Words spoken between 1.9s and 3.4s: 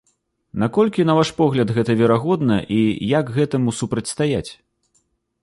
верагодна і як